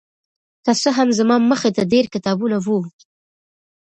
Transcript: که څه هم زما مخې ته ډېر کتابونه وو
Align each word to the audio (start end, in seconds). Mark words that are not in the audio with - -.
که 0.65 0.71
څه 0.81 0.89
هم 0.97 1.09
زما 1.19 1.35
مخې 1.51 1.69
ته 1.75 1.83
ډېر 1.91 2.05
کتابونه 2.13 2.57
وو 2.65 2.79